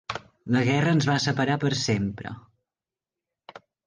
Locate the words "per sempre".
1.63-2.31